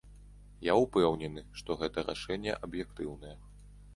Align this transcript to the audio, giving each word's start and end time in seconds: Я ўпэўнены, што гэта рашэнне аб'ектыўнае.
Я 0.71 0.77
ўпэўнены, 0.83 1.43
што 1.59 1.77
гэта 1.83 2.05
рашэнне 2.09 2.57
аб'ектыўнае. 2.69 3.37